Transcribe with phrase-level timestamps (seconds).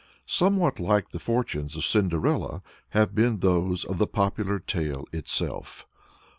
[0.25, 5.85] Somewhat like the fortunes of Cinderella have been those of the popular tale itself.